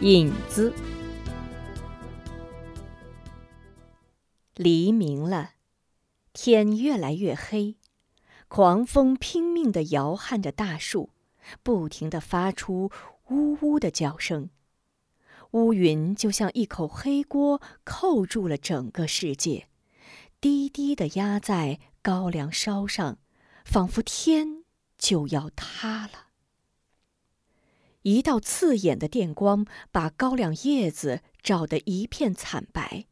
[0.00, 0.72] 影子。
[4.54, 5.50] 黎明了，
[6.32, 7.76] 天越来越黑，
[8.48, 11.10] 狂风拼命地摇撼着大树，
[11.62, 12.90] 不停地发出
[13.28, 14.48] 呜呜的叫声。
[15.50, 19.68] 乌云就像一口黑锅，扣住了整个世界，
[20.40, 23.18] 低低地压在高粱梢上，
[23.66, 24.64] 仿佛天
[24.96, 26.29] 就要塌了。
[28.02, 33.06] 一道刺眼的电光把高粱叶子照得一片惨白。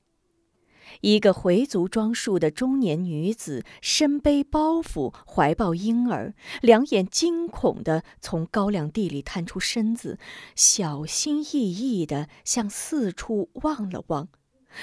[1.03, 10.19] 一个回族装束的中年女子身背包袱，怀抱婴儿，两眼惊恐地从高粱地里探出身子，
[10.57, 14.29] 小心翼翼地向四处望了望，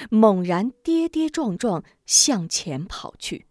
[0.08, 3.46] 猛然跌跌撞撞向前跑去。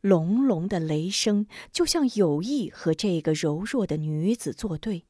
[0.00, 5.04] 隆隆的雷声就像有意和这个柔弱的女子作对。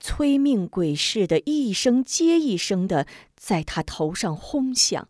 [0.00, 5.08] 催命鬼似的，一声接一声的在他头上轰响。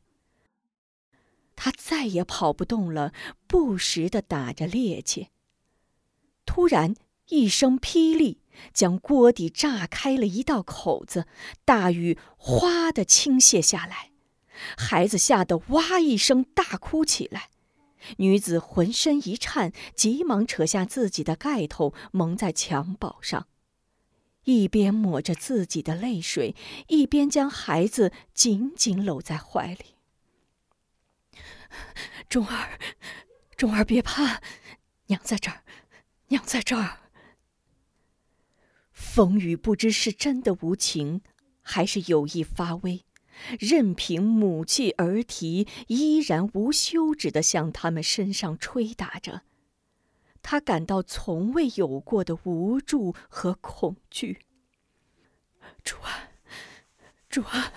[1.56, 3.12] 他再也跑不动了，
[3.46, 5.26] 不时的打着趔趄。
[6.46, 6.94] 突然
[7.28, 8.40] 一声霹雳，
[8.72, 11.26] 将锅底炸开了一道口子，
[11.64, 14.10] 大雨哗的倾泻下来，
[14.76, 17.50] 孩子吓得哇一声大哭起来。
[18.18, 23.48] 女子浑身一颤，急忙扯下自己的盖头蒙在襁褓上。
[24.44, 26.54] 一边抹着自己的泪水，
[26.86, 29.96] 一边将孩子紧紧搂在怀里。
[32.28, 32.78] 钟儿，
[33.56, 34.40] 钟儿，别怕，
[35.06, 35.62] 娘在这儿，
[36.28, 37.00] 娘在这儿。
[38.92, 41.20] 风雨不知是真的无情，
[41.60, 43.04] 还是有意发威，
[43.60, 49.42] 任凭母气儿啼，依然无休止的向他们身上吹打着。
[50.50, 54.46] 他感到从未有过的无助和恐惧。
[55.84, 56.30] 主啊，
[57.28, 57.70] 主啊，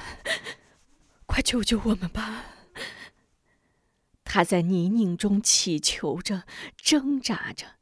[1.25, 2.45] 快救救我们吧！
[4.23, 6.43] 他在泥泞中祈求着，
[6.77, 7.75] 挣扎着，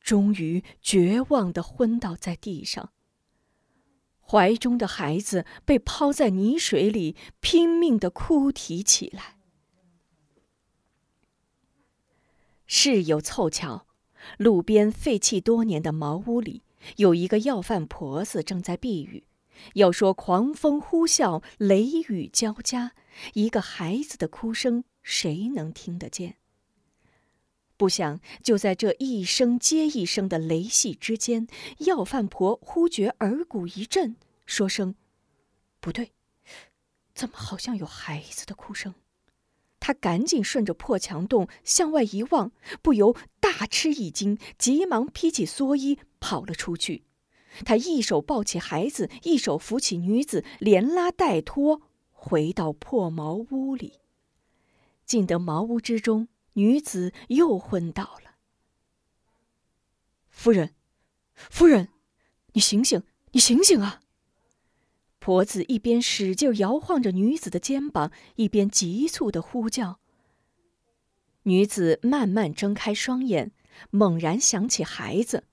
[0.00, 2.94] 终于绝望的昏倒在地上。
[4.18, 9.41] 怀中的孩子被抛在泥水里，拼命的哭啼起来。
[12.74, 13.86] 事有凑巧，
[14.38, 16.62] 路边废弃多年的茅屋里，
[16.96, 19.24] 有一个要饭婆子正在避雨。
[19.74, 22.92] 要说狂风呼啸，雷雨交加，
[23.34, 26.38] 一个孩子的哭声，谁能听得见？
[27.76, 31.46] 不想就在这一声接一声的雷戏之间，
[31.80, 34.16] 要饭婆忽觉耳骨一震，
[34.46, 34.94] 说声
[35.78, 36.12] ：“不对，
[37.14, 38.94] 怎么好像有孩子的哭声？”
[39.84, 47.02] 他赶紧顺着破墙洞向外一望，不由大吃一惊，急忙披起蓑衣跑了出去。
[47.64, 51.82] 他一手抱起孩子，一手扶起女子，连拉带拖
[52.12, 53.94] 回到破茅屋里。
[55.04, 58.36] 进得茅屋之中，女子又昏倒了。
[60.30, 60.76] 夫人，
[61.34, 61.88] 夫人，
[62.52, 64.01] 你醒醒，你醒醒啊！
[65.22, 70.00] 婆子一边使劲摇晃着女子的肩膀，一边急促的呼叫。
[71.44, 73.52] 女子慢慢睁开双眼，
[73.90, 75.44] 猛然想起孩子。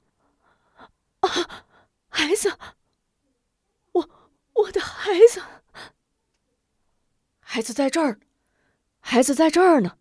[1.19, 1.67] 啊，
[2.07, 2.57] 孩子！
[3.91, 4.09] 我
[4.53, 5.39] 我的孩子！
[7.39, 8.19] 孩子在这儿，
[8.99, 9.97] 孩子在这儿呢。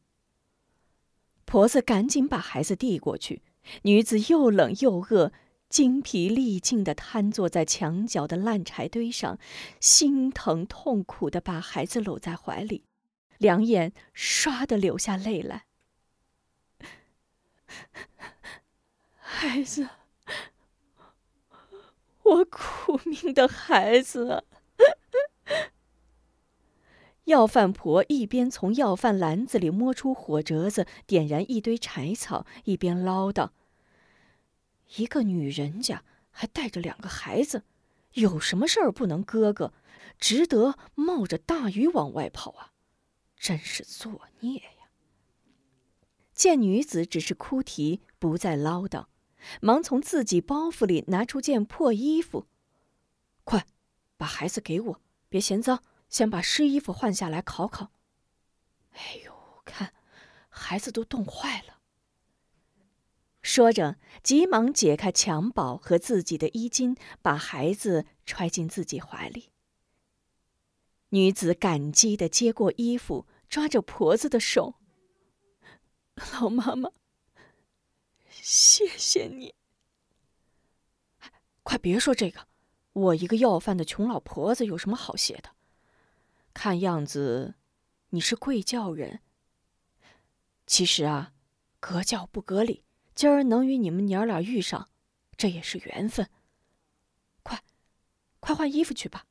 [1.45, 3.43] 婆子赶紧把孩子递过去，
[3.83, 5.31] 女子又冷又饿。
[5.69, 9.39] 精疲力尽的瘫坐在墙角的烂柴堆上，
[9.81, 12.85] 心疼痛苦的把孩子搂在怀里，
[13.37, 15.65] 两眼唰的流下泪来。
[19.21, 19.89] 孩子，
[22.23, 24.45] 我苦命的孩子。
[27.25, 33.51] 要饭婆一边从要饭篮子里摸出火折子，点燃一堆柴草，一边唠叨。
[34.97, 37.65] 一个女人家还带着两个孩子，
[38.15, 39.73] 有什么事儿不能哥哥，
[40.19, 42.73] 值得冒着大雨往外跑啊？
[43.37, 44.91] 真是作孽呀！
[46.33, 49.07] 见女子只是哭啼，不再唠叨，
[49.61, 52.47] 忙从自己包袱里拿出件破衣服，
[53.45, 53.67] 快，
[54.17, 57.93] 把孩子给我，别嫌脏，先把湿衣服换下来烤烤。
[58.93, 59.33] 哎呦，
[59.65, 59.93] 看，
[60.49, 61.78] 孩子都冻坏了。
[63.49, 69.49] 说着，急忙解开襁褓和自己的衣襟，把孩子揣进自己怀里。
[71.09, 74.75] 女子感激的接过衣服，抓着婆子的手
[76.35, 76.91] ：“老妈妈，
[78.29, 79.55] 谢谢你。
[81.63, 82.47] 快别说这个，
[82.93, 85.53] 我一个要饭的穷老婆子有什么好谢的？
[86.53, 87.55] 看样子，
[88.11, 89.21] 你是贵教人。
[90.67, 91.33] 其实啊，
[91.81, 92.85] 隔教不隔理，
[93.19, 94.91] 今儿能与你们娘俩遇上，
[95.37, 96.31] 这也是缘分。
[97.43, 97.65] 快，
[98.39, 99.25] 快换衣服去吧。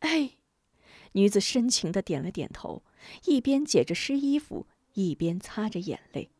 [0.00, 0.32] 哎，
[1.12, 2.82] 女子深情的点了点头，
[3.26, 6.32] 一边解着湿衣服，一边擦着眼泪。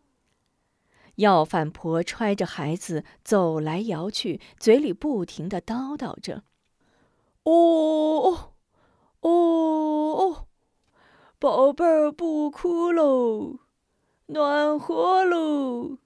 [1.15, 6.43] 要饭婆揣着孩子走来摇去，嘴里不停的叨叨着
[7.47, 8.55] ：“哦哦
[9.21, 10.49] 哦哦，
[11.39, 13.61] 宝贝儿不哭喽，
[14.27, 15.99] 暖和喽。”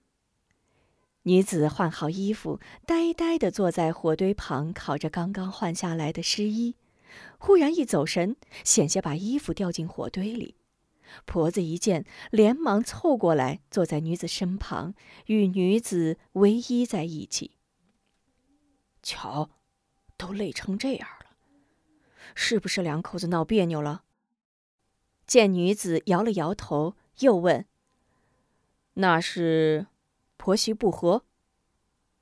[1.25, 6.77] 女子换好衣服，呆呆的坐在火堆旁，烤着刚刚换下来的湿衣。
[7.39, 10.57] 忽然一走神，险些把衣服掉进火堆里。
[11.27, 14.95] 婆子一见，连忙凑过来，坐在女子身旁，
[15.27, 17.59] 与女子偎依在一起。
[19.03, 19.51] 瞧，
[20.17, 21.37] 都累成这样了，
[22.35, 24.05] 是不是两口子闹别扭了？
[25.27, 27.67] 见女子摇了摇头，又问
[28.95, 29.87] ：“那是
[30.37, 31.25] 婆媳不和，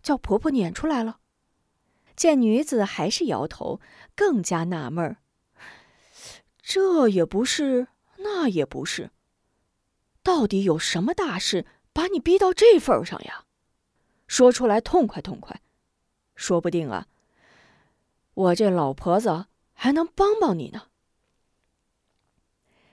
[0.03, 1.20] 叫婆婆撵出来了？”
[2.17, 3.81] 见女子还是摇头，
[4.17, 5.19] 更加纳闷儿。
[6.61, 7.88] 这也不是。
[8.20, 9.12] 那也不是。
[10.25, 13.44] 到底有什么大事把你逼到这份上呀？
[14.26, 15.62] 说出来痛快痛快，
[16.35, 17.06] 说不定啊，
[18.35, 20.88] 我这老婆子还能帮帮你呢。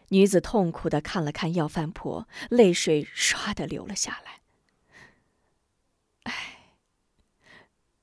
[0.09, 4.41] 女子痛苦的看了看要饭婆，泪水唰的流了下来。
[6.23, 6.75] 哎，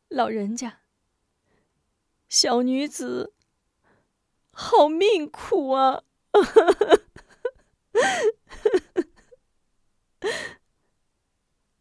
[0.09, 0.81] 老人家，
[2.29, 3.35] 小女子
[4.53, 6.03] 好命苦啊！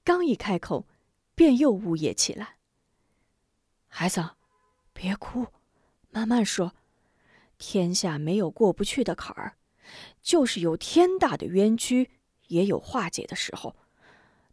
[0.04, 0.88] 刚一开口，
[1.36, 2.58] 便又呜咽起来。
[3.88, 4.32] 孩子，
[4.94, 5.48] 别哭，
[6.10, 6.74] 慢慢说。
[7.58, 9.56] 天下没有过不去的坎儿，
[10.22, 12.12] 就是有天大的冤屈，
[12.48, 13.76] 也有化解的时候。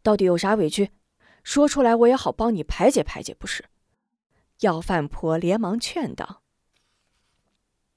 [0.03, 0.91] 到底有啥委屈，
[1.43, 3.67] 说出来我也好帮你排解排解，不是？
[4.61, 6.43] 要饭婆连忙劝道：“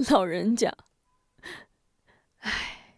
[0.09, 0.77] 老人家，
[2.38, 2.93] 唉，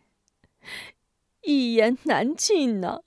[1.44, 3.04] 一言难尽呢。”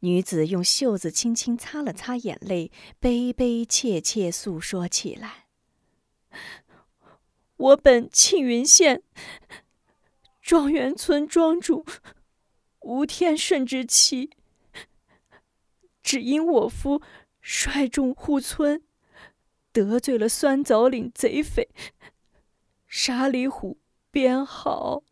[0.00, 5.41] 女子用袖子轻轻擦了擦眼泪，悲悲切切诉说起来
[7.62, 9.04] ：“我本庆云县
[10.40, 11.86] 庄园村庄主
[12.80, 14.30] 吴天顺之妻，
[16.02, 17.00] 只因我夫
[17.40, 18.82] 率众护村，
[19.72, 21.68] 得罪了酸枣岭贼匪
[22.88, 23.78] 沙里虎
[24.10, 25.04] 边好。”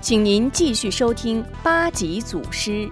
[0.00, 2.88] 请您继续收听八级祖师。